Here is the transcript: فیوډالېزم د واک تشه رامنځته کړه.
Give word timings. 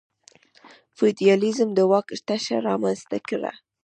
فیوډالېزم 0.95 1.69
د 1.73 1.79
واک 1.91 2.07
تشه 2.27 2.57
رامنځته 2.67 3.17
کړه. 3.27 3.51